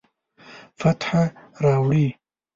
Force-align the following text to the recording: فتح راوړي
فتح 0.79 1.11
راوړي 1.63 2.07